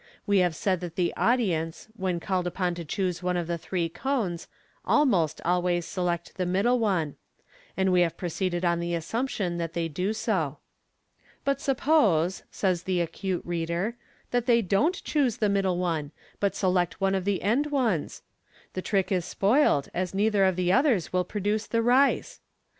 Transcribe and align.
We 0.25 0.39
have 0.39 0.55
said 0.55 0.79
that 0.79 0.95
the 0.95 1.13
audience, 1.15 1.87
when 1.95 2.19
called 2.19 2.47
upon 2.47 2.73
to 2.73 2.83
choose 2.83 3.21
one 3.21 3.37
of 3.37 3.45
the 3.45 3.59
three 3.59 3.87
cones, 3.87 4.47
almost 4.83 5.41
always 5.45 5.85
select 5.85 6.37
the 6.37 6.45
middle 6.47 6.79
one, 6.79 7.17
and 7.77 7.91
we 7.91 8.01
have 8.01 8.17
proceeded 8.17 8.65
on 8.65 8.79
the 8.79 8.95
assumption 8.95 9.59
that 9.59 9.73
they 9.73 9.87
do 9.87 10.11
so." 10.13 10.57
But 11.45 11.61
suppose," 11.61 12.41
says 12.49 12.81
the 12.81 12.99
acute 12.99 13.43
reader," 13.45 13.95
that 14.31 14.47
they 14.47 14.63
dorit 14.63 15.03
choose 15.03 15.37
the 15.37 15.49
middle 15.49 15.77
one, 15.77 16.09
but 16.39 16.55
select 16.55 16.99
one 16.99 17.13
of 17.13 17.23
the 17.23 17.43
end 17.43 17.67
ones; 17.67 18.23
the 18.73 18.81
trick 18.81 19.11
is 19.11 19.23
spoilt, 19.23 19.87
as 19.93 20.15
neither 20.15 20.45
of 20.45 20.55
the 20.55 20.71
others 20.71 21.13
will 21.13 21.23
produce 21.25 21.67
the 21.67 21.83
rice." 21.83 22.39